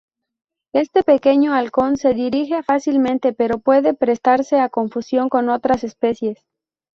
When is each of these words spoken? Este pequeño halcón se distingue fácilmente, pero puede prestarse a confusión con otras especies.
Este 0.73 1.03
pequeño 1.03 1.53
halcón 1.53 1.95
se 1.95 2.15
distingue 2.15 2.63
fácilmente, 2.63 3.33
pero 3.33 3.59
puede 3.59 3.93
prestarse 3.93 4.59
a 4.59 4.67
confusión 4.67 5.29
con 5.29 5.47
otras 5.47 5.83
especies. 5.83 6.39